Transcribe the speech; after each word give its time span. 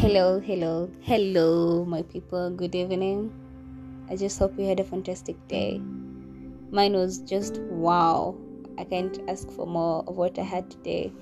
Hello, 0.00 0.38
hello, 0.38 0.88
hello, 1.02 1.84
my 1.84 2.02
people. 2.02 2.50
Good 2.50 2.76
evening. 2.76 3.32
I 4.08 4.14
just 4.14 4.38
hope 4.38 4.56
you 4.56 4.64
had 4.64 4.78
a 4.78 4.84
fantastic 4.84 5.36
day. 5.48 5.82
Mine 6.70 6.92
was 6.92 7.18
just 7.18 7.58
wow. 7.62 8.36
I 8.78 8.84
can't 8.84 9.18
ask 9.28 9.50
for 9.50 9.66
more 9.66 10.04
of 10.06 10.16
what 10.16 10.38
I 10.38 10.42
had 10.42 10.70
today. 10.70 11.12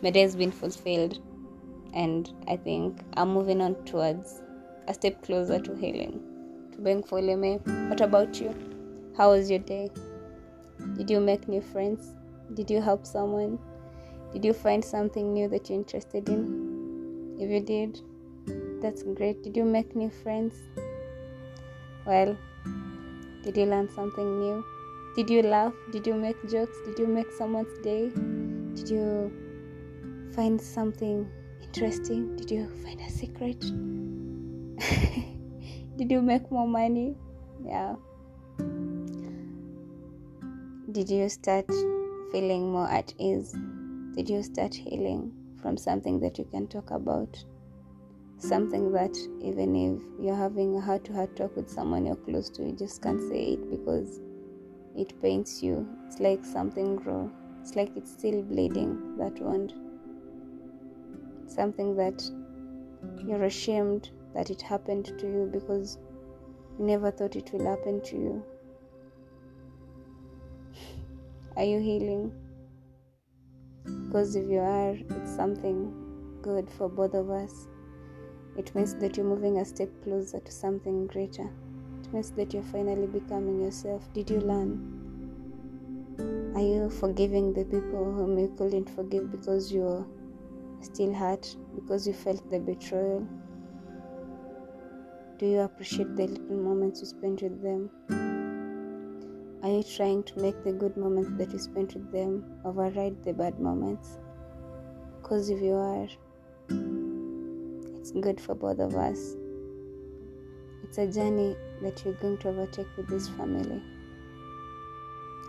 My 0.00 0.08
day 0.08 0.22
has 0.22 0.34
been 0.34 0.50
fulfilled, 0.50 1.20
and 1.92 2.32
I 2.48 2.56
think 2.56 3.02
I'm 3.18 3.34
moving 3.34 3.60
on 3.60 3.74
towards 3.84 4.40
a 4.88 4.94
step 4.94 5.22
closer 5.22 5.58
to 5.58 5.76
healing, 5.76 6.18
to 6.72 6.78
being 6.78 7.02
fully 7.02 7.36
me. 7.36 7.56
What 7.90 8.00
about 8.00 8.40
you? 8.40 8.54
How 9.14 9.32
was 9.32 9.50
your 9.50 9.58
day? 9.58 9.90
Did 10.96 11.10
you 11.10 11.20
make 11.20 11.48
new 11.48 11.60
friends? 11.60 12.14
Did 12.54 12.70
you 12.70 12.80
help 12.80 13.04
someone? 13.04 13.58
Did 14.32 14.42
you 14.42 14.54
find 14.54 14.82
something 14.82 15.34
new 15.34 15.48
that 15.48 15.68
you're 15.68 15.78
interested 15.78 16.30
in? 16.30 17.36
If 17.38 17.50
you 17.50 17.60
did, 17.60 18.00
that's 18.80 19.02
great. 19.02 19.42
Did 19.42 19.56
you 19.56 19.64
make 19.64 19.94
new 19.94 20.10
friends? 20.10 20.54
Well, 22.06 22.36
did 23.42 23.56
you 23.56 23.66
learn 23.66 23.88
something 23.94 24.40
new? 24.40 24.64
Did 25.16 25.30
you 25.30 25.42
laugh? 25.42 25.74
Did 25.92 26.06
you 26.06 26.14
make 26.14 26.36
jokes? 26.48 26.76
Did 26.86 26.98
you 26.98 27.06
make 27.06 27.30
someone's 27.32 27.78
day? 27.82 28.10
Did 28.74 28.88
you 28.88 29.32
find 30.34 30.60
something 30.60 31.28
interesting? 31.60 32.36
Did 32.36 32.50
you 32.50 32.68
find 32.82 33.00
a 33.00 33.10
secret? 33.10 33.60
Did 35.96 36.10
you 36.10 36.22
make 36.22 36.50
more 36.50 36.66
money? 36.66 37.14
Yeah. 37.64 37.96
Did 40.90 41.08
you 41.08 41.28
start 41.28 41.70
feeling 42.32 42.72
more 42.72 42.90
at 42.90 43.14
ease? 43.18 43.54
Did 44.16 44.28
you 44.28 44.42
start 44.42 44.74
healing 44.74 45.32
from 45.60 45.76
something 45.76 46.18
that 46.20 46.38
you 46.38 46.44
can 46.44 46.66
talk 46.66 46.90
about? 46.90 47.44
Something 48.42 48.90
that 48.90 49.16
even 49.40 49.76
if 49.76 50.02
you're 50.20 50.34
having 50.34 50.74
a 50.76 50.80
heart 50.80 51.04
to 51.04 51.12
heart 51.12 51.36
talk 51.36 51.54
with 51.54 51.70
someone 51.70 52.04
you're 52.04 52.16
close 52.16 52.50
to, 52.50 52.64
you 52.64 52.72
just 52.72 53.00
can't 53.00 53.20
say 53.20 53.52
it 53.52 53.70
because 53.70 54.20
it 54.96 55.22
pains 55.22 55.62
you. 55.62 55.88
It's 56.08 56.18
like 56.18 56.44
something 56.44 56.96
raw. 57.04 57.28
It's 57.60 57.76
like 57.76 57.96
it's 57.96 58.10
still 58.10 58.42
bleeding, 58.42 59.16
that 59.16 59.40
wound. 59.40 59.74
Something 61.46 61.94
that 61.94 62.20
you're 63.24 63.44
ashamed 63.44 64.10
that 64.34 64.50
it 64.50 64.60
happened 64.60 65.04
to 65.20 65.26
you 65.28 65.48
because 65.52 65.98
you 66.80 66.84
never 66.84 67.12
thought 67.12 67.36
it 67.36 67.52
will 67.52 67.64
happen 67.64 68.00
to 68.02 68.16
you. 68.16 68.44
Are 71.56 71.64
you 71.64 71.78
healing? 71.78 72.32
Because 73.84 74.34
if 74.34 74.50
you 74.50 74.58
are, 74.58 74.96
it's 75.10 75.30
something 75.30 75.94
good 76.42 76.68
for 76.68 76.88
both 76.88 77.14
of 77.14 77.30
us. 77.30 77.68
It 78.56 78.74
means 78.74 78.94
that 78.96 79.16
you're 79.16 79.26
moving 79.26 79.58
a 79.58 79.64
step 79.64 79.88
closer 80.04 80.40
to 80.40 80.52
something 80.52 81.06
greater. 81.06 81.50
It 82.02 82.12
means 82.12 82.30
that 82.32 82.52
you're 82.52 82.62
finally 82.62 83.06
becoming 83.06 83.60
yourself. 83.62 84.12
Did 84.12 84.28
you 84.30 84.40
learn? 84.40 85.00
Are 86.54 86.60
you 86.60 86.90
forgiving 86.90 87.54
the 87.54 87.64
people 87.64 88.12
whom 88.12 88.38
you 88.38 88.54
couldn't 88.58 88.90
forgive 88.90 89.30
because 89.30 89.72
you're 89.72 90.06
still 90.82 91.14
hurt, 91.14 91.56
because 91.74 92.06
you 92.06 92.12
felt 92.12 92.50
the 92.50 92.58
betrayal? 92.60 93.26
Do 95.38 95.46
you 95.46 95.60
appreciate 95.60 96.14
the 96.14 96.26
little 96.26 96.56
moments 96.56 97.00
you 97.00 97.06
spent 97.06 97.42
with 97.42 97.62
them? 97.62 97.90
Are 99.62 99.70
you 99.70 99.82
trying 99.82 100.24
to 100.24 100.38
make 100.40 100.62
the 100.62 100.72
good 100.72 100.96
moments 100.96 101.30
that 101.38 101.52
you 101.52 101.58
spent 101.58 101.94
with 101.94 102.12
them 102.12 102.44
override 102.64 103.24
the 103.24 103.32
bad 103.32 103.58
moments? 103.58 104.18
Because 105.16 105.48
if 105.48 105.60
you 105.62 105.74
are, 105.74 106.08
it's 108.02 108.10
good 108.10 108.40
for 108.40 108.56
both 108.56 108.80
of 108.80 108.96
us. 108.96 109.36
It's 110.82 110.98
a 110.98 111.06
journey 111.06 111.54
that 111.82 112.04
you're 112.04 112.14
going 112.14 112.36
to 112.38 112.48
overtake 112.48 112.88
with 112.96 113.06
this 113.06 113.28
family. 113.28 113.80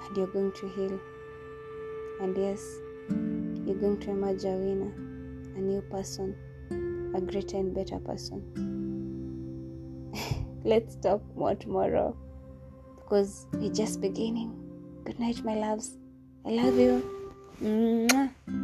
And 0.06 0.16
you're 0.16 0.28
going 0.28 0.52
to 0.52 0.68
heal. 0.70 1.00
And 2.22 2.38
yes, 2.38 2.64
you're 3.66 3.82
going 3.82 4.00
to 4.02 4.12
emerge 4.12 4.44
a 4.44 4.50
winner, 4.50 4.94
a 5.56 5.62
new 5.62 5.82
person, 5.82 6.36
a 7.16 7.22
greater 7.22 7.58
and 7.58 7.74
better 7.74 7.98
person. 7.98 8.44
Let's 10.64 10.96
talk 10.98 11.24
more 11.36 11.56
tomorrow 11.56 12.16
because 12.98 13.48
we're 13.54 13.74
just 13.74 14.00
beginning. 14.00 14.54
Good 15.06 15.20
night, 15.20 15.44
my 15.44 15.56
loves. 15.56 15.98
I 16.46 16.50
love 16.52 16.78
you. 16.78 17.02
Mwah. 17.64 18.63